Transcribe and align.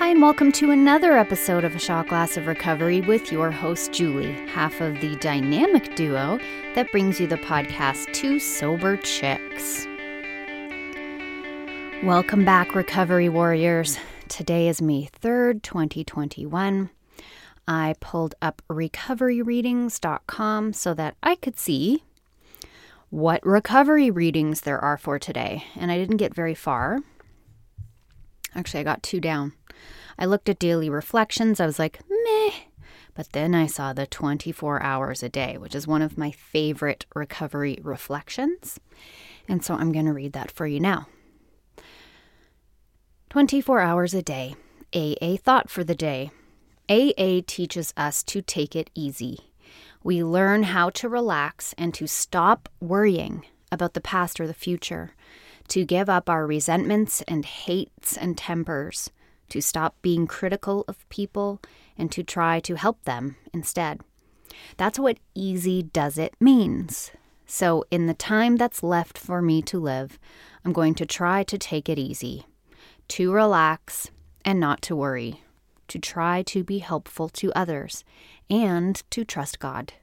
Hi, 0.00 0.08
and 0.08 0.22
welcome 0.22 0.50
to 0.52 0.70
another 0.70 1.18
episode 1.18 1.62
of 1.62 1.76
A 1.76 1.78
Shot 1.78 2.08
Glass 2.08 2.38
of 2.38 2.46
Recovery 2.46 3.02
with 3.02 3.30
your 3.30 3.50
host, 3.50 3.92
Julie, 3.92 4.32
half 4.48 4.80
of 4.80 4.98
the 5.02 5.14
dynamic 5.16 5.94
duo 5.94 6.40
that 6.74 6.90
brings 6.90 7.20
you 7.20 7.26
the 7.26 7.36
podcast 7.36 8.10
Two 8.14 8.38
Sober 8.38 8.96
Chicks. 8.96 9.86
Welcome 12.02 12.46
back, 12.46 12.74
Recovery 12.74 13.28
Warriors. 13.28 13.98
Today 14.28 14.68
is 14.68 14.80
May 14.80 15.10
3rd, 15.20 15.62
2021. 15.62 16.88
I 17.68 17.94
pulled 18.00 18.34
up 18.40 18.62
recoveryreadings.com 18.70 20.72
so 20.72 20.94
that 20.94 21.16
I 21.22 21.34
could 21.34 21.58
see 21.58 22.04
what 23.10 23.44
recovery 23.44 24.10
readings 24.10 24.62
there 24.62 24.78
are 24.78 24.96
for 24.96 25.18
today, 25.18 25.66
and 25.76 25.92
I 25.92 25.98
didn't 25.98 26.16
get 26.16 26.34
very 26.34 26.54
far. 26.54 27.00
Actually, 28.54 28.80
I 28.80 28.84
got 28.84 29.02
two 29.02 29.20
down. 29.20 29.52
I 30.18 30.26
looked 30.26 30.48
at 30.48 30.58
daily 30.58 30.90
reflections. 30.90 31.60
I 31.60 31.66
was 31.66 31.78
like, 31.78 32.00
meh. 32.08 32.50
But 33.14 33.32
then 33.32 33.54
I 33.54 33.66
saw 33.66 33.92
the 33.92 34.06
24 34.06 34.82
hours 34.82 35.22
a 35.22 35.28
day, 35.28 35.58
which 35.58 35.74
is 35.74 35.86
one 35.86 36.02
of 36.02 36.18
my 36.18 36.30
favorite 36.30 37.06
recovery 37.14 37.78
reflections. 37.82 38.78
And 39.48 39.64
so 39.64 39.74
I'm 39.74 39.92
going 39.92 40.06
to 40.06 40.12
read 40.12 40.32
that 40.32 40.50
for 40.50 40.66
you 40.66 40.80
now. 40.80 41.06
24 43.30 43.80
hours 43.80 44.14
a 44.14 44.22
day. 44.22 44.54
AA 44.94 45.36
thought 45.36 45.70
for 45.70 45.84
the 45.84 45.94
day. 45.94 46.30
AA 46.88 47.40
teaches 47.46 47.94
us 47.96 48.22
to 48.24 48.42
take 48.42 48.74
it 48.74 48.90
easy. 48.94 49.52
We 50.02 50.24
learn 50.24 50.64
how 50.64 50.90
to 50.90 51.08
relax 51.08 51.74
and 51.78 51.94
to 51.94 52.08
stop 52.08 52.68
worrying 52.80 53.44
about 53.70 53.94
the 53.94 54.00
past 54.00 54.40
or 54.40 54.46
the 54.46 54.54
future 54.54 55.14
to 55.70 55.84
give 55.84 56.08
up 56.08 56.28
our 56.28 56.46
resentments 56.46 57.22
and 57.22 57.44
hates 57.44 58.16
and 58.16 58.36
tempers, 58.36 59.10
to 59.48 59.60
stop 59.60 59.94
being 60.02 60.26
critical 60.26 60.84
of 60.86 61.08
people, 61.08 61.60
and 61.96 62.12
to 62.12 62.22
try 62.22 62.60
to 62.60 62.76
help 62.76 63.02
them 63.04 63.36
instead. 63.52 64.00
That's 64.76 64.98
what 64.98 65.18
easy 65.34 65.82
does 65.82 66.18
it 66.18 66.34
means. 66.40 67.12
So, 67.46 67.84
in 67.90 68.06
the 68.06 68.14
time 68.14 68.56
that's 68.56 68.82
left 68.82 69.18
for 69.18 69.42
me 69.42 69.62
to 69.62 69.78
live, 69.78 70.18
I'm 70.64 70.72
going 70.72 70.94
to 70.94 71.06
try 71.06 71.42
to 71.44 71.58
take 71.58 71.88
it 71.88 71.98
easy, 71.98 72.46
to 73.08 73.32
relax 73.32 74.10
and 74.44 74.60
not 74.60 74.82
to 74.82 74.96
worry, 74.96 75.42
to 75.88 75.98
try 75.98 76.42
to 76.42 76.62
be 76.62 76.78
helpful 76.78 77.28
to 77.28 77.52
others, 77.54 78.04
and 78.48 79.02
to 79.10 79.24
trust 79.24 79.58
God. 79.58 79.94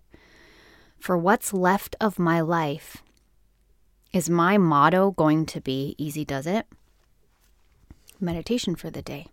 For 1.00 1.18
what's 1.18 1.54
left 1.54 1.96
of 2.02 2.20
my 2.20 2.42
life, 2.42 3.04
is 4.18 4.32
my 4.32 4.58
motto 4.58 5.12
going 5.12 5.46
to 5.46 5.62
be 5.62 5.94
easy 6.00 6.26
does 6.26 6.48
it? 6.48 6.66
Meditation 8.20 8.74
for 8.74 8.90
the 8.90 9.04
day. 9.04 9.28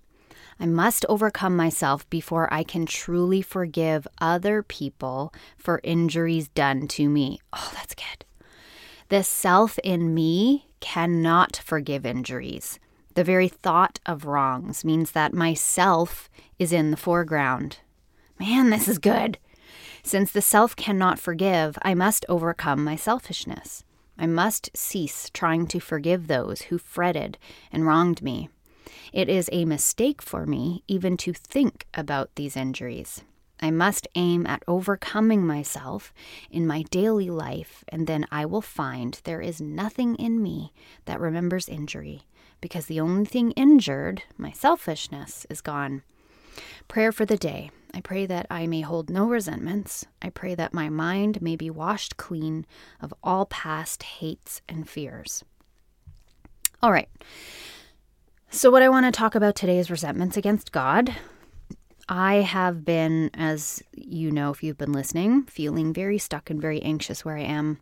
I 0.61 0.67
must 0.67 1.07
overcome 1.09 1.57
myself 1.57 2.09
before 2.11 2.53
I 2.53 2.65
can 2.65 2.85
truly 2.85 3.41
forgive 3.41 4.07
other 4.21 4.63
people 4.63 5.33
for 5.57 5.81
injuries 5.83 6.49
done 6.49 6.87
to 6.89 7.09
me. 7.09 7.41
Oh, 7.55 7.73
that's 7.75 7.95
good. 7.95 8.27
The 9.09 9.25
self 9.25 9.79
in 9.83 10.13
me 10.13 10.69
cannot 10.81 11.63
forgive 11.65 12.05
injuries. 12.05 12.79
The 13.15 13.25
very 13.25 13.49
thought 13.49 14.01
of 14.05 14.27
wrongs 14.27 14.85
means 14.85 15.13
that 15.13 15.33
myself 15.33 16.29
is 16.59 16.75
in 16.75 16.91
the 16.91 16.99
foreground. 16.99 17.79
Man, 18.39 18.69
this 18.69 18.87
is 18.87 18.99
good. 18.99 19.39
Since 20.03 20.33
the 20.33 20.43
self 20.43 20.77
cannot 20.77 21.19
forgive, 21.19 21.79
I 21.81 21.95
must 21.95 22.27
overcome 22.29 22.85
my 22.85 22.97
selfishness. 22.97 23.83
I 24.19 24.27
must 24.27 24.71
cease 24.77 25.31
trying 25.33 25.67
to 25.69 25.81
forgive 25.81 26.27
those 26.27 26.63
who 26.63 26.79
fretted 26.79 27.39
and 27.73 27.87
wronged 27.87 28.23
me. 28.23 28.49
It 29.13 29.29
is 29.29 29.49
a 29.53 29.65
mistake 29.65 30.23
for 30.23 30.47
me 30.47 30.83
even 30.89 31.17
to 31.19 31.33
think 31.33 31.87
about 31.95 32.35
these 32.35 32.57
injuries. 32.57 33.23
I 33.61 33.71
must 33.71 34.09
aim 34.15 34.47
at 34.47 34.63
overcoming 34.67 35.47
myself 35.47 36.13
in 36.51 36.67
my 36.67 36.83
daily 36.83 37.31
life, 37.31 37.85
and 37.89 38.07
then 38.07 38.27
I 38.31 38.45
will 38.45 38.61
find 38.61 39.21
there 39.25 39.41
is 39.41 39.61
nothing 39.61 40.17
in 40.17 40.43
me 40.43 40.73
that 41.07 41.21
remembers 41.21 41.69
injury, 41.69 42.23
because 42.61 42.87
the 42.87 43.01
only 43.01 43.25
thing 43.25 43.53
injured, 43.53 44.23
my 44.37 44.51
selfishness, 44.51 45.47
is 45.49 45.61
gone. 45.61 46.03
Prayer 46.89 47.13
for 47.13 47.25
the 47.25 47.37
day. 47.37 47.71
I 47.95 48.01
pray 48.01 48.27
that 48.27 48.47
I 48.51 48.67
may 48.67 48.81
hold 48.81 49.09
no 49.09 49.29
resentments. 49.29 50.05
I 50.21 50.29
pray 50.29 50.57
that 50.57 50.75
my 50.75 50.89
mind 50.89 51.41
may 51.41 51.55
be 51.55 51.71
washed 51.71 52.17
clean 52.17 52.67
of 53.01 53.15
all 53.23 53.47
past 53.47 54.03
hates 54.03 54.61
and 54.69 54.89
fears. 54.89 55.45
All 56.83 56.91
right. 56.91 57.09
So, 58.51 58.71
what 58.71 58.83
I 58.83 58.89
want 58.89 59.07
to 59.07 59.13
talk 59.13 59.37
about 59.37 59.55
today 59.55 59.79
is 59.79 59.93
resentments 59.93 60.37
against 60.37 60.73
God. 60.73 61.15
I 62.09 62.37
have 62.37 62.85
been, 62.85 63.31
as 63.33 63.83
you 63.93 64.33
know, 64.33 64.51
if 64.51 64.63
you've 64.63 64.77
been 64.77 64.93
listening, 64.93 65.45
feeling 65.45 65.93
very 65.93 66.19
stuck 66.19 66.51
and 66.51 66.61
very 66.61 66.83
anxious 66.83 67.25
where 67.25 67.37
I 67.37 67.43
am 67.43 67.79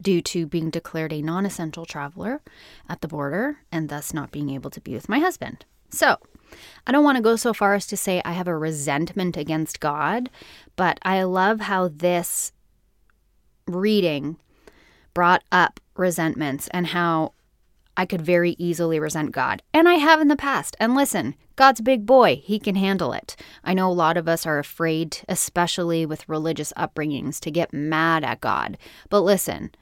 due 0.00 0.22
to 0.22 0.46
being 0.46 0.70
declared 0.70 1.12
a 1.12 1.22
non 1.22 1.44
essential 1.44 1.86
traveler 1.86 2.40
at 2.88 3.00
the 3.00 3.08
border 3.08 3.58
and 3.72 3.88
thus 3.88 4.14
not 4.14 4.30
being 4.30 4.50
able 4.50 4.70
to 4.70 4.80
be 4.80 4.94
with 4.94 5.08
my 5.08 5.18
husband. 5.18 5.64
So, 5.90 6.18
I 6.86 6.92
don't 6.92 7.04
want 7.04 7.16
to 7.16 7.22
go 7.22 7.36
so 7.36 7.52
far 7.52 7.74
as 7.74 7.86
to 7.88 7.96
say 7.96 8.22
I 8.24 8.32
have 8.32 8.48
a 8.48 8.56
resentment 8.56 9.36
against 9.36 9.80
God, 9.80 10.30
but 10.76 10.98
I 11.02 11.22
love 11.22 11.60
how 11.60 11.88
this 11.88 12.52
reading 13.66 14.36
brought 15.14 15.42
up 15.52 15.80
resentments 15.96 16.68
and 16.68 16.88
how 16.88 17.32
I 17.96 18.06
could 18.06 18.22
very 18.22 18.56
easily 18.58 18.98
resent 18.98 19.32
God. 19.32 19.62
And 19.74 19.88
I 19.88 19.94
have 19.94 20.20
in 20.20 20.28
the 20.28 20.36
past. 20.36 20.76
And 20.80 20.94
listen, 20.94 21.34
God's 21.56 21.82
big 21.82 22.06
boy. 22.06 22.40
He 22.42 22.58
can 22.58 22.74
handle 22.74 23.12
it. 23.12 23.36
I 23.62 23.74
know 23.74 23.90
a 23.90 23.92
lot 23.92 24.16
of 24.16 24.28
us 24.28 24.46
are 24.46 24.58
afraid, 24.58 25.18
especially 25.28 26.06
with 26.06 26.28
religious 26.28 26.72
upbringings, 26.76 27.38
to 27.40 27.50
get 27.50 27.74
mad 27.74 28.24
at 28.24 28.40
God. 28.40 28.78
But 29.10 29.20
listen, 29.20 29.72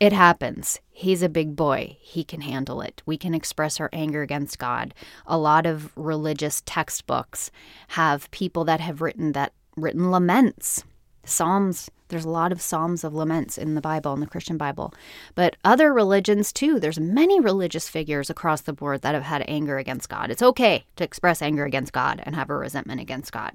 it 0.00 0.12
happens. 0.12 0.80
He's 0.90 1.22
a 1.22 1.28
big 1.28 1.56
boy. 1.56 1.96
He 2.00 2.24
can 2.24 2.40
handle 2.40 2.80
it. 2.80 3.02
We 3.06 3.16
can 3.16 3.34
express 3.34 3.80
our 3.80 3.90
anger 3.92 4.22
against 4.22 4.58
God. 4.58 4.92
A 5.26 5.38
lot 5.38 5.66
of 5.66 5.96
religious 5.96 6.62
textbooks 6.66 7.50
have 7.88 8.30
people 8.30 8.64
that 8.64 8.80
have 8.80 9.00
written 9.00 9.32
that 9.32 9.52
written 9.76 10.10
laments. 10.10 10.84
Psalms, 11.24 11.90
there's 12.08 12.24
a 12.24 12.30
lot 12.30 12.52
of 12.52 12.60
psalms 12.60 13.02
of 13.02 13.14
laments 13.14 13.56
in 13.56 13.74
the 13.74 13.80
Bible, 13.80 14.12
in 14.12 14.20
the 14.20 14.26
Christian 14.26 14.58
Bible. 14.58 14.92
But 15.34 15.56
other 15.64 15.92
religions 15.92 16.52
too, 16.52 16.78
there's 16.78 17.00
many 17.00 17.40
religious 17.40 17.88
figures 17.88 18.28
across 18.28 18.60
the 18.60 18.72
board 18.72 19.02
that 19.02 19.14
have 19.14 19.24
had 19.24 19.44
anger 19.48 19.78
against 19.78 20.08
God. 20.08 20.30
It's 20.30 20.42
okay 20.42 20.84
to 20.96 21.04
express 21.04 21.40
anger 21.40 21.64
against 21.64 21.92
God 21.92 22.22
and 22.24 22.34
have 22.34 22.50
a 22.50 22.56
resentment 22.56 23.00
against 23.00 23.32
God. 23.32 23.54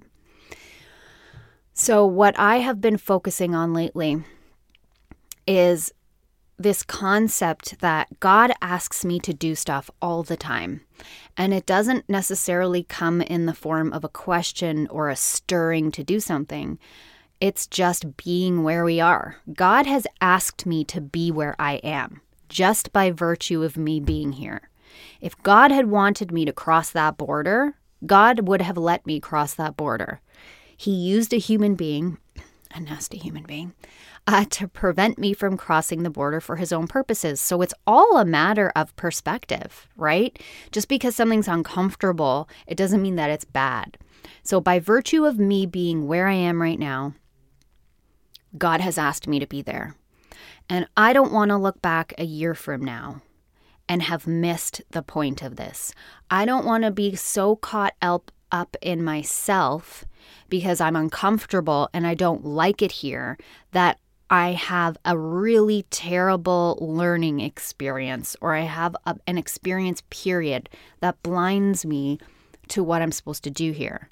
So, 1.74 2.06
what 2.06 2.38
I 2.38 2.58
have 2.58 2.82
been 2.82 2.98
focusing 2.98 3.56
on 3.56 3.74
lately 3.74 4.24
is 5.48 5.94
this 6.60 6.84
concept 6.84 7.80
that 7.80 8.20
God 8.20 8.52
asks 8.62 9.06
me 9.06 9.20
to 9.22 9.34
do 9.34 9.56
stuff 9.56 9.90
all 10.02 10.24
the 10.24 10.38
time. 10.38 10.82
And 11.38 11.54
it 11.54 11.66
doesn't 11.66 12.10
necessarily 12.10 12.84
come 12.84 13.22
in 13.22 13.46
the 13.46 13.54
form 13.54 13.94
of 13.94 14.04
a 14.04 14.10
question 14.10 14.86
or 14.88 15.10
a 15.10 15.16
stirring 15.16 15.92
to 15.92 16.04
do 16.04 16.20
something. 16.20 16.78
It's 17.40 17.66
just 17.66 18.18
being 18.18 18.64
where 18.64 18.84
we 18.84 19.00
are. 19.00 19.38
God 19.54 19.86
has 19.86 20.06
asked 20.20 20.66
me 20.66 20.84
to 20.86 21.00
be 21.00 21.32
where 21.32 21.56
I 21.58 21.76
am 21.76 22.22
just 22.50 22.92
by 22.92 23.12
virtue 23.12 23.64
of 23.64 23.78
me 23.78 24.00
being 24.00 24.34
here. 24.34 24.70
If 25.22 25.42
God 25.44 25.72
had 25.72 25.86
wanted 25.86 26.32
me 26.32 26.46
to 26.46 26.52
cross 26.52 26.90
that 26.92 27.18
border, 27.18 27.76
God 28.06 28.48
would 28.48 28.62
have 28.62 28.78
let 28.78 29.06
me 29.06 29.20
cross 29.20 29.54
that 29.54 29.78
border. 29.78 30.20
He 30.76 30.92
used 30.92 31.34
a 31.34 31.38
human 31.38 31.76
being, 31.76 32.18
a 32.74 32.80
nasty 32.80 33.18
human 33.18 33.44
being, 33.44 33.74
uh, 34.28 34.46
to 34.50 34.68
prevent 34.68 35.18
me 35.18 35.34
from 35.34 35.58
crossing 35.58 36.04
the 36.04 36.10
border 36.10 36.40
for 36.40 36.58
his 36.58 36.72
own 36.72 36.88
purposes. 36.88 37.42
So 37.42 37.62
it's 37.62 37.74
all 37.88 38.18
a 38.18 38.26
matter 38.26 38.72
of 38.76 38.96
perspective, 38.96 39.88
right? 39.96 40.40
Just 40.72 40.88
because 40.88 41.16
something's 41.16 41.48
uncomfortable, 41.48 42.48
it 42.68 42.78
doesn't 42.78 43.02
mean 43.02 43.16
that 43.16 43.32
it's 43.32 43.46
bad. 43.46 43.98
So, 44.44 44.60
by 44.60 44.80
virtue 44.80 45.26
of 45.26 45.40
me 45.40 45.66
being 45.66 46.08
where 46.08 46.28
I 46.28 46.34
am 46.34 46.62
right 46.62 46.80
now, 46.80 47.14
God 48.58 48.82
has 48.82 48.98
asked 48.98 49.28
me 49.28 49.40
to 49.40 49.48
be 49.48 49.62
there. 49.62 49.96
And 50.70 50.88
I 50.96 51.14
don't 51.14 51.32
want 51.32 51.50
to 51.50 51.58
look 51.58 51.82
back 51.82 52.14
a 52.18 52.24
year 52.24 52.54
from 52.54 52.84
now 52.84 53.22
and 53.88 54.04
have 54.04 54.28
missed 54.28 54.82
the 54.92 55.02
point 55.02 55.42
of 55.42 55.56
this. 55.56 55.94
I 56.30 56.46
don't 56.46 56.66
want 56.66 56.84
to 56.84 56.92
be 56.92 57.16
so 57.16 57.56
caught 57.56 57.96
up 58.02 58.32
up 58.52 58.76
in 58.82 59.04
myself 59.04 60.06
because 60.50 60.82
I'm 60.82 60.96
uncomfortable 60.96 61.90
and 61.94 62.06
I 62.06 62.14
don't 62.14 62.46
like 62.46 62.82
it 62.82 62.92
here 62.92 63.38
that 63.72 64.00
I 64.30 64.52
have 64.52 64.98
a 65.06 65.18
really 65.18 65.86
terrible 65.90 66.78
learning 66.80 67.40
experience 67.40 68.36
or 68.42 68.54
I 68.54 68.62
have 68.62 68.96
a, 69.06 69.16
an 69.26 69.38
experience 69.38 70.04
period 70.10 70.70
that 71.00 71.22
blinds 71.24 71.86
me 71.86 72.20
to 72.70 72.84
what 72.84 73.02
I'm 73.02 73.12
supposed 73.12 73.44
to 73.46 73.52
do 73.52 73.72
here. 73.72 74.10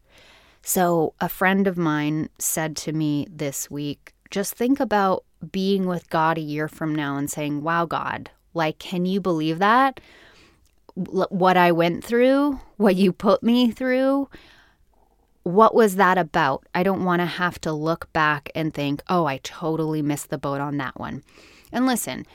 So, 0.63 1.13
a 1.21 1.29
friend 1.29 1.67
of 1.67 1.77
mine 1.77 2.29
said 2.39 2.75
to 2.77 2.91
me 2.91 3.27
this 3.29 3.71
week, 3.71 4.13
just 4.31 4.55
think 4.55 4.79
about 4.79 5.23
being 5.51 5.85
with 5.85 6.09
God 6.09 6.37
a 6.37 6.41
year 6.41 6.67
from 6.67 6.93
now 6.93 7.15
and 7.15 7.29
saying, 7.29 7.61
Wow, 7.61 7.85
God, 7.85 8.31
like, 8.53 8.79
can 8.79 9.05
you 9.05 9.21
believe 9.21 9.59
that? 9.59 9.99
What 10.97 11.57
I 11.57 11.71
went 11.71 12.03
through, 12.03 12.59
what 12.77 12.95
you 12.95 13.13
put 13.13 13.43
me 13.43 13.71
through, 13.71 14.29
what 15.43 15.73
was 15.73 15.95
that 15.95 16.17
about? 16.17 16.65
I 16.75 16.83
don't 16.83 17.05
want 17.05 17.21
to 17.21 17.25
have 17.25 17.61
to 17.61 17.71
look 17.71 18.11
back 18.11 18.49
and 18.53 18.73
think, 18.73 19.01
"Oh, 19.07 19.25
I 19.25 19.37
totally 19.37 20.01
missed 20.01 20.29
the 20.29 20.37
boat 20.37 20.59
on 20.59 20.77
that 20.77 20.99
one." 20.99 21.23
And 21.71 21.85
listen, 21.85 22.25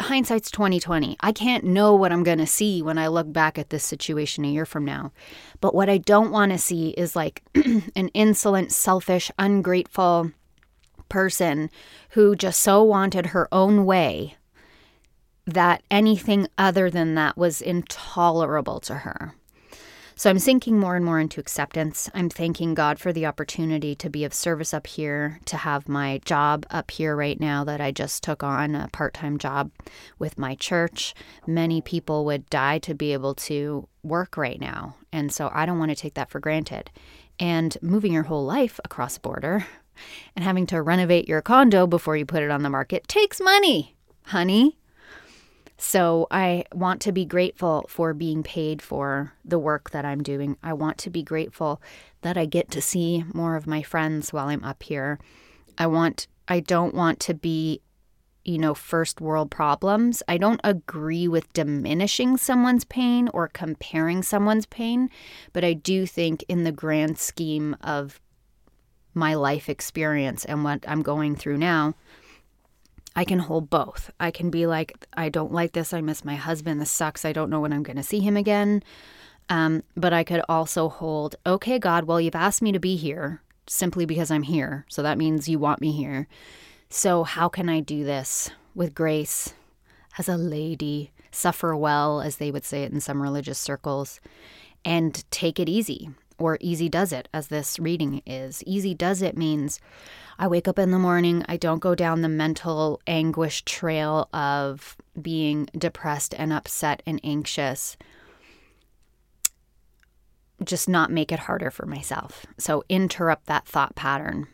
hindsight's 0.00 0.50
2020. 0.50 1.16
I 1.20 1.32
can't 1.32 1.64
know 1.64 1.94
what 1.94 2.10
I'm 2.10 2.22
going 2.22 2.38
to 2.38 2.46
see 2.46 2.80
when 2.82 2.96
I 2.96 3.08
look 3.08 3.30
back 3.32 3.58
at 3.58 3.68
this 3.68 3.84
situation 3.84 4.44
a 4.44 4.48
year 4.48 4.64
from 4.64 4.84
now. 4.84 5.12
But 5.60 5.74
what 5.74 5.90
I 5.90 5.98
don't 5.98 6.30
want 6.30 6.52
to 6.52 6.58
see 6.58 6.90
is 6.90 7.14
like 7.14 7.42
an 7.54 8.08
insolent, 8.14 8.72
selfish, 8.72 9.30
ungrateful 9.38 10.32
person 11.10 11.68
who 12.10 12.34
just 12.34 12.60
so 12.60 12.82
wanted 12.82 13.26
her 13.26 13.48
own 13.52 13.84
way 13.84 14.37
that 15.48 15.82
anything 15.90 16.48
other 16.58 16.90
than 16.90 17.14
that 17.14 17.36
was 17.36 17.60
intolerable 17.60 18.80
to 18.80 18.94
her. 18.96 19.34
So 20.14 20.28
I'm 20.28 20.40
sinking 20.40 20.80
more 20.80 20.96
and 20.96 21.04
more 21.04 21.20
into 21.20 21.38
acceptance. 21.38 22.10
I'm 22.12 22.28
thanking 22.28 22.74
God 22.74 22.98
for 22.98 23.12
the 23.12 23.24
opportunity 23.24 23.94
to 23.94 24.10
be 24.10 24.24
of 24.24 24.34
service 24.34 24.74
up 24.74 24.88
here, 24.88 25.38
to 25.44 25.56
have 25.56 25.88
my 25.88 26.20
job 26.24 26.66
up 26.70 26.90
here 26.90 27.14
right 27.14 27.38
now 27.38 27.62
that 27.62 27.80
I 27.80 27.92
just 27.92 28.24
took 28.24 28.42
on 28.42 28.74
a 28.74 28.88
part 28.88 29.14
time 29.14 29.38
job 29.38 29.70
with 30.18 30.36
my 30.36 30.56
church. 30.56 31.14
Many 31.46 31.80
people 31.80 32.24
would 32.24 32.50
die 32.50 32.80
to 32.80 32.94
be 32.94 33.12
able 33.12 33.36
to 33.36 33.86
work 34.02 34.36
right 34.36 34.60
now. 34.60 34.96
And 35.12 35.30
so 35.30 35.52
I 35.54 35.66
don't 35.66 35.78
want 35.78 35.92
to 35.92 35.96
take 35.96 36.14
that 36.14 36.30
for 36.30 36.40
granted. 36.40 36.90
And 37.38 37.76
moving 37.80 38.12
your 38.12 38.24
whole 38.24 38.44
life 38.44 38.80
across 38.84 39.16
a 39.18 39.20
border 39.20 39.66
and 40.34 40.44
having 40.44 40.66
to 40.66 40.82
renovate 40.82 41.28
your 41.28 41.42
condo 41.42 41.86
before 41.86 42.16
you 42.16 42.26
put 42.26 42.42
it 42.42 42.50
on 42.50 42.64
the 42.64 42.70
market 42.70 43.06
takes 43.06 43.40
money, 43.40 43.94
honey. 44.24 44.77
So 45.78 46.26
I 46.32 46.64
want 46.74 47.00
to 47.02 47.12
be 47.12 47.24
grateful 47.24 47.86
for 47.88 48.12
being 48.12 48.42
paid 48.42 48.82
for 48.82 49.32
the 49.44 49.60
work 49.60 49.90
that 49.90 50.04
I'm 50.04 50.22
doing. 50.22 50.56
I 50.60 50.72
want 50.72 50.98
to 50.98 51.10
be 51.10 51.22
grateful 51.22 51.80
that 52.22 52.36
I 52.36 52.46
get 52.46 52.70
to 52.72 52.82
see 52.82 53.24
more 53.32 53.54
of 53.54 53.68
my 53.68 53.82
friends 53.82 54.32
while 54.32 54.48
I'm 54.48 54.64
up 54.64 54.82
here. 54.82 55.20
I 55.78 55.86
want 55.86 56.26
I 56.48 56.60
don't 56.60 56.94
want 56.94 57.20
to 57.20 57.34
be 57.34 57.80
you 58.44 58.58
know 58.58 58.74
first 58.74 59.20
world 59.20 59.52
problems. 59.52 60.20
I 60.26 60.36
don't 60.36 60.60
agree 60.64 61.28
with 61.28 61.52
diminishing 61.52 62.36
someone's 62.38 62.84
pain 62.84 63.28
or 63.32 63.46
comparing 63.46 64.24
someone's 64.24 64.66
pain, 64.66 65.08
but 65.52 65.64
I 65.64 65.74
do 65.74 66.06
think 66.06 66.44
in 66.48 66.64
the 66.64 66.72
grand 66.72 67.18
scheme 67.18 67.76
of 67.82 68.20
my 69.14 69.34
life 69.34 69.68
experience 69.68 70.44
and 70.44 70.64
what 70.64 70.84
I'm 70.88 71.02
going 71.02 71.36
through 71.36 71.58
now, 71.58 71.94
I 73.18 73.24
can 73.24 73.40
hold 73.40 73.68
both. 73.68 74.12
I 74.20 74.30
can 74.30 74.48
be 74.48 74.68
like, 74.68 75.08
I 75.12 75.28
don't 75.28 75.50
like 75.50 75.72
this. 75.72 75.92
I 75.92 76.00
miss 76.00 76.24
my 76.24 76.36
husband. 76.36 76.80
This 76.80 76.92
sucks. 76.92 77.24
I 77.24 77.32
don't 77.32 77.50
know 77.50 77.58
when 77.58 77.72
I'm 77.72 77.82
going 77.82 77.96
to 77.96 78.02
see 78.04 78.20
him 78.20 78.36
again. 78.36 78.80
Um, 79.48 79.82
but 79.96 80.12
I 80.12 80.22
could 80.22 80.40
also 80.48 80.88
hold, 80.88 81.34
okay, 81.44 81.80
God, 81.80 82.04
well, 82.04 82.20
you've 82.20 82.36
asked 82.36 82.62
me 82.62 82.70
to 82.70 82.78
be 82.78 82.94
here 82.94 83.42
simply 83.66 84.06
because 84.06 84.30
I'm 84.30 84.44
here. 84.44 84.86
So 84.88 85.02
that 85.02 85.18
means 85.18 85.48
you 85.48 85.58
want 85.58 85.80
me 85.80 85.90
here. 85.90 86.28
So 86.90 87.24
how 87.24 87.48
can 87.48 87.68
I 87.68 87.80
do 87.80 88.04
this 88.04 88.50
with 88.76 88.94
grace 88.94 89.52
as 90.16 90.28
a 90.28 90.36
lady, 90.36 91.10
suffer 91.32 91.74
well, 91.74 92.20
as 92.20 92.36
they 92.36 92.52
would 92.52 92.64
say 92.64 92.84
it 92.84 92.92
in 92.92 93.00
some 93.00 93.20
religious 93.20 93.58
circles, 93.58 94.20
and 94.84 95.28
take 95.32 95.58
it 95.58 95.68
easy? 95.68 96.10
Or 96.38 96.58
easy 96.60 96.88
does 96.88 97.12
it, 97.12 97.28
as 97.34 97.48
this 97.48 97.78
reading 97.78 98.22
is. 98.24 98.62
Easy 98.64 98.94
does 98.94 99.22
it 99.22 99.36
means 99.36 99.80
I 100.38 100.46
wake 100.46 100.68
up 100.68 100.78
in 100.78 100.92
the 100.92 100.98
morning, 101.00 101.44
I 101.48 101.56
don't 101.56 101.80
go 101.80 101.96
down 101.96 102.22
the 102.22 102.28
mental 102.28 103.00
anguish 103.08 103.64
trail 103.64 104.28
of 104.32 104.96
being 105.20 105.68
depressed 105.76 106.32
and 106.38 106.52
upset 106.52 107.02
and 107.04 107.20
anxious. 107.24 107.96
Just 110.62 110.88
not 110.88 111.10
make 111.10 111.32
it 111.32 111.40
harder 111.40 111.72
for 111.72 111.86
myself. 111.86 112.46
So 112.56 112.84
interrupt 112.88 113.46
that 113.46 113.66
thought 113.66 113.96
pattern. 113.96 114.46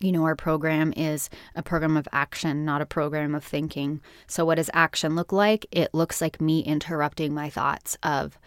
You 0.00 0.12
know, 0.12 0.24
our 0.24 0.36
program 0.36 0.94
is 0.96 1.28
a 1.54 1.62
program 1.62 1.98
of 1.98 2.08
action, 2.10 2.64
not 2.64 2.80
a 2.80 2.86
program 2.86 3.34
of 3.34 3.44
thinking. 3.44 4.00
So, 4.26 4.46
what 4.46 4.54
does 4.54 4.70
action 4.72 5.14
look 5.14 5.30
like? 5.30 5.66
It 5.70 5.92
looks 5.92 6.22
like 6.22 6.40
me 6.40 6.60
interrupting 6.60 7.34
my 7.34 7.50
thoughts 7.50 7.98
of, 8.02 8.38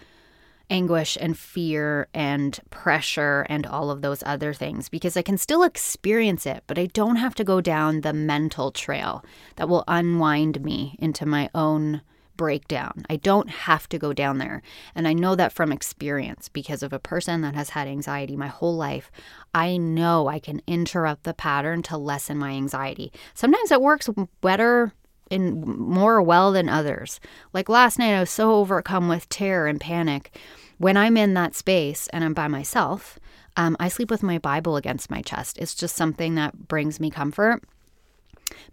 anguish 0.74 1.18
and 1.22 1.38
fear 1.38 2.08
and 2.16 2.60
pressure 2.72 3.46
and 3.48 3.66
all 3.66 3.92
of 3.92 4.02
those 4.02 4.24
other 4.26 4.54
things 4.54 4.90
because 4.90 5.16
I 5.16 5.22
can 5.22 5.38
still 5.38 5.62
experience 5.64 6.48
it, 6.48 6.64
but 6.66 6.80
I 6.80 6.88
don't 6.88 7.18
have 7.18 7.36
to 7.36 7.44
go 7.44 7.62
down 7.62 8.02
the 8.02 8.12
mental 8.12 8.72
trail 8.72 9.24
that 9.56 9.70
will 9.70 9.84
unwind 9.88 10.62
me 10.64 10.96
into 10.98 11.28
my 11.28 11.50
own 11.54 12.02
breakdown. 12.36 13.06
I 13.08 13.18
don't 13.18 13.50
have 13.52 13.88
to 13.90 14.00
go 14.00 14.12
down 14.12 14.40
there. 14.40 14.64
And 14.96 15.08
I 15.08 15.14
know 15.14 15.36
that 15.36 15.54
from 15.54 15.72
experience 15.72 16.50
because 16.50 16.82
of 16.82 16.92
a 16.92 16.98
person 16.98 17.42
that 17.42 17.54
has 17.54 17.70
had 17.70 17.88
anxiety 17.88 18.36
my 18.36 18.48
whole 18.48 18.76
life. 18.76 19.12
I 19.54 19.78
know 19.78 20.28
I 20.28 20.40
can 20.40 20.60
interrupt 20.66 21.24
the 21.24 21.36
pattern 21.36 21.84
to 21.84 21.98
lessen 21.98 22.40
my 22.40 22.50
anxiety. 22.50 23.12
Sometimes 23.36 23.72
it 23.72 23.80
works 23.80 24.10
better 24.42 24.94
in 25.34 25.62
more 25.62 26.22
well 26.22 26.52
than 26.52 26.70
others. 26.70 27.20
Like 27.52 27.68
last 27.68 28.00
night, 28.00 28.16
I 28.16 28.20
was 28.20 28.30
so 28.30 28.54
overcome 28.56 29.08
with 29.08 29.30
terror 29.30 29.68
and 29.68 29.82
panic 29.82 30.38
when 30.78 30.98
I'm 30.98 31.18
in 31.18 31.34
that 31.36 31.56
space 31.56 32.08
and 32.10 32.24
I'm 32.24 32.34
by 32.34 32.48
myself, 32.48 33.20
um, 33.56 33.78
I 33.80 33.88
sleep 33.88 34.12
with 34.12 34.24
my 34.24 34.38
Bible 34.38 34.76
against 34.76 35.12
my 35.12 35.22
chest. 35.22 35.58
It's 35.58 35.76
just 35.76 35.96
something 35.96 36.36
that 36.36 36.68
brings 36.68 37.00
me 37.00 37.10
comfort 37.10 37.64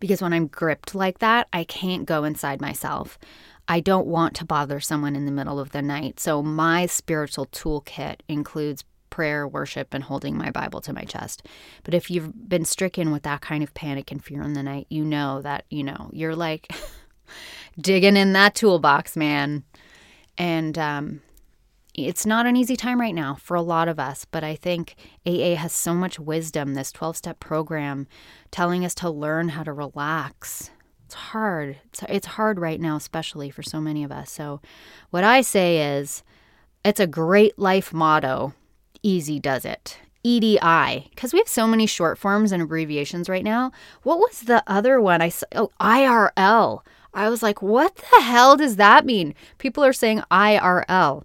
because 0.00 0.20
when 0.20 0.32
I'm 0.32 0.48
gripped 0.48 0.94
like 0.94 1.18
that, 1.18 1.48
I 1.52 1.64
can't 1.64 2.06
go 2.06 2.24
inside 2.24 2.60
myself. 2.60 3.18
I 3.68 3.78
don't 3.78 4.06
want 4.08 4.34
to 4.36 4.44
bother 4.44 4.80
someone 4.80 5.14
in 5.14 5.26
the 5.26 5.30
middle 5.30 5.60
of 5.60 5.70
the 5.70 5.82
night. 5.82 6.18
So, 6.18 6.42
my 6.42 6.86
spiritual 6.86 7.46
toolkit 7.46 8.16
includes 8.26 8.84
prayer, 9.20 9.46
worship, 9.46 9.92
and 9.92 10.02
holding 10.02 10.34
my 10.34 10.50
Bible 10.50 10.80
to 10.80 10.94
my 10.94 11.02
chest. 11.02 11.46
But 11.84 11.92
if 11.92 12.10
you've 12.10 12.48
been 12.48 12.64
stricken 12.64 13.12
with 13.12 13.22
that 13.24 13.42
kind 13.42 13.62
of 13.62 13.74
panic 13.74 14.10
and 14.10 14.24
fear 14.24 14.40
in 14.42 14.54
the 14.54 14.62
night, 14.62 14.86
you 14.88 15.04
know 15.04 15.42
that, 15.42 15.66
you 15.68 15.84
know, 15.84 16.08
you're 16.10 16.34
like 16.34 16.74
digging 17.78 18.16
in 18.16 18.32
that 18.32 18.54
toolbox, 18.54 19.18
man. 19.18 19.62
And 20.38 20.78
um, 20.78 21.20
it's 21.92 22.24
not 22.24 22.46
an 22.46 22.56
easy 22.56 22.76
time 22.76 22.98
right 22.98 23.14
now 23.14 23.34
for 23.34 23.58
a 23.58 23.60
lot 23.60 23.88
of 23.88 23.98
us, 23.98 24.24
but 24.24 24.42
I 24.42 24.56
think 24.56 24.94
AA 25.26 25.54
has 25.54 25.74
so 25.74 25.92
much 25.92 26.18
wisdom, 26.18 26.72
this 26.72 26.90
12 26.90 27.18
step 27.18 27.40
program 27.40 28.06
telling 28.50 28.86
us 28.86 28.94
to 28.94 29.10
learn 29.10 29.50
how 29.50 29.64
to 29.64 29.72
relax. 29.74 30.70
It's 31.04 31.14
hard. 31.14 31.76
It's, 31.88 32.02
it's 32.08 32.26
hard 32.26 32.58
right 32.58 32.80
now, 32.80 32.96
especially 32.96 33.50
for 33.50 33.62
so 33.62 33.82
many 33.82 34.02
of 34.02 34.12
us. 34.12 34.32
So, 34.32 34.62
what 35.10 35.24
I 35.24 35.42
say 35.42 35.98
is, 35.98 36.22
it's 36.82 37.00
a 37.00 37.06
great 37.06 37.58
life 37.58 37.92
motto 37.92 38.54
easy 39.02 39.38
does 39.38 39.64
it. 39.64 39.98
EDI, 40.22 41.08
because 41.10 41.32
we 41.32 41.38
have 41.38 41.48
so 41.48 41.66
many 41.66 41.86
short 41.86 42.18
forms 42.18 42.52
and 42.52 42.62
abbreviations 42.62 43.28
right 43.28 43.44
now. 43.44 43.72
What 44.02 44.18
was 44.18 44.42
the 44.42 44.62
other 44.66 45.00
one? 45.00 45.22
I 45.22 45.32
oh, 45.54 45.70
IRL. 45.80 46.82
I 47.14 47.28
was 47.28 47.42
like, 47.42 47.62
what 47.62 47.96
the 47.96 48.20
hell 48.22 48.56
does 48.56 48.76
that 48.76 49.06
mean? 49.06 49.34
People 49.58 49.82
are 49.84 49.92
saying 49.92 50.22
IRL. 50.30 51.24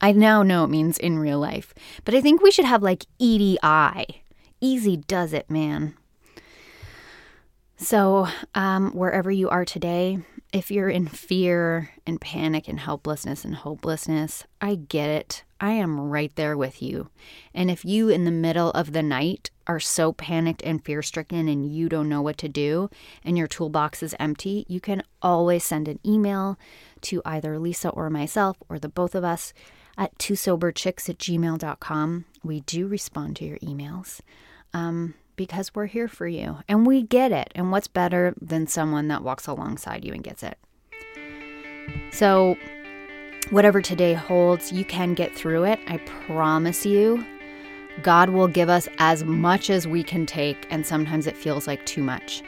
I 0.00 0.12
now 0.12 0.42
know 0.42 0.64
it 0.64 0.70
means 0.70 0.98
in 0.98 1.18
real 1.18 1.38
life, 1.38 1.72
but 2.04 2.14
I 2.14 2.20
think 2.20 2.42
we 2.42 2.50
should 2.50 2.66
have 2.66 2.82
like 2.82 3.06
EDI. 3.18 4.22
Easy 4.60 4.96
does 4.96 5.32
it, 5.32 5.48
man. 5.48 5.94
So, 7.76 8.28
um, 8.54 8.92
wherever 8.92 9.30
you 9.30 9.48
are 9.48 9.64
today, 9.64 10.18
if 10.54 10.70
you're 10.70 10.88
in 10.88 11.08
fear 11.08 11.90
and 12.06 12.20
panic 12.20 12.68
and 12.68 12.78
helplessness 12.78 13.44
and 13.44 13.56
hopelessness, 13.56 14.44
I 14.60 14.76
get 14.76 15.10
it. 15.10 15.42
I 15.60 15.72
am 15.72 15.98
right 15.98 16.30
there 16.36 16.56
with 16.56 16.80
you. 16.80 17.10
And 17.52 17.72
if 17.72 17.84
you, 17.84 18.08
in 18.08 18.24
the 18.24 18.30
middle 18.30 18.70
of 18.70 18.92
the 18.92 19.02
night, 19.02 19.50
are 19.66 19.80
so 19.80 20.12
panicked 20.12 20.62
and 20.62 20.84
fear 20.84 21.02
stricken 21.02 21.48
and 21.48 21.66
you 21.66 21.88
don't 21.88 22.08
know 22.08 22.22
what 22.22 22.38
to 22.38 22.48
do 22.48 22.88
and 23.24 23.36
your 23.36 23.48
toolbox 23.48 24.00
is 24.00 24.14
empty, 24.20 24.64
you 24.68 24.80
can 24.80 25.02
always 25.20 25.64
send 25.64 25.88
an 25.88 25.98
email 26.06 26.56
to 27.00 27.20
either 27.24 27.58
Lisa 27.58 27.88
or 27.88 28.08
myself 28.08 28.56
or 28.68 28.78
the 28.78 28.88
both 28.88 29.16
of 29.16 29.24
us 29.24 29.52
at 29.98 30.16
twosoberchicks 30.18 31.08
at 31.08 31.18
gmail.com. 31.18 32.26
We 32.44 32.60
do 32.60 32.86
respond 32.86 33.34
to 33.36 33.44
your 33.44 33.58
emails 33.58 34.20
um, 34.72 35.14
because 35.36 35.74
we're 35.74 35.86
here 35.86 36.08
for 36.08 36.26
you 36.26 36.58
and 36.68 36.86
we 36.86 37.02
get 37.02 37.32
it. 37.32 37.50
And 37.54 37.70
what's 37.70 37.88
better 37.88 38.34
than 38.40 38.66
someone 38.66 39.08
that 39.08 39.22
walks 39.22 39.46
alongside 39.46 40.04
you 40.04 40.12
and 40.12 40.22
gets 40.22 40.42
it? 40.42 40.58
So, 42.12 42.56
whatever 43.50 43.82
today 43.82 44.14
holds, 44.14 44.72
you 44.72 44.84
can 44.84 45.14
get 45.14 45.34
through 45.34 45.64
it. 45.64 45.80
I 45.86 45.98
promise 45.98 46.86
you. 46.86 47.24
God 48.02 48.30
will 48.30 48.48
give 48.48 48.68
us 48.68 48.88
as 48.98 49.22
much 49.22 49.70
as 49.70 49.86
we 49.86 50.02
can 50.02 50.26
take, 50.26 50.66
and 50.70 50.84
sometimes 50.84 51.26
it 51.26 51.36
feels 51.36 51.66
like 51.68 51.84
too 51.86 52.02
much. 52.02 52.42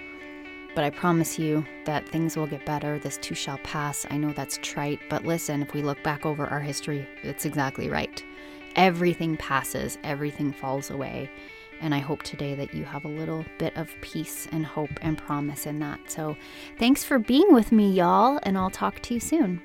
But 0.74 0.84
I 0.84 0.90
promise 0.90 1.38
you 1.38 1.64
that 1.84 2.08
things 2.08 2.36
will 2.36 2.48
get 2.48 2.66
better. 2.66 2.98
This 2.98 3.16
too 3.16 3.34
shall 3.34 3.58
pass. 3.58 4.04
I 4.10 4.16
know 4.16 4.32
that's 4.32 4.58
trite, 4.60 5.00
but 5.08 5.24
listen, 5.24 5.62
if 5.62 5.72
we 5.72 5.82
look 5.82 6.02
back 6.02 6.26
over 6.26 6.46
our 6.46 6.60
history, 6.60 7.08
it's 7.22 7.44
exactly 7.44 7.88
right. 7.88 8.22
Everything 8.74 9.36
passes, 9.38 9.96
everything 10.04 10.52
falls 10.52 10.90
away. 10.90 11.30
And 11.80 11.94
I 11.94 11.98
hope 11.98 12.22
today 12.22 12.54
that 12.54 12.74
you 12.74 12.84
have 12.84 13.04
a 13.04 13.08
little 13.08 13.44
bit 13.58 13.76
of 13.76 13.90
peace 14.00 14.48
and 14.52 14.64
hope 14.64 14.90
and 15.02 15.18
promise 15.18 15.66
in 15.66 15.78
that. 15.80 16.10
So 16.10 16.36
thanks 16.78 17.04
for 17.04 17.18
being 17.18 17.52
with 17.52 17.72
me, 17.72 17.92
y'all, 17.92 18.40
and 18.42 18.56
I'll 18.56 18.70
talk 18.70 19.00
to 19.02 19.14
you 19.14 19.20
soon. 19.20 19.60